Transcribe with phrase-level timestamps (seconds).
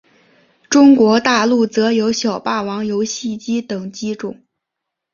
[0.67, 4.41] 中国大陆则有小霸王游戏机等机种。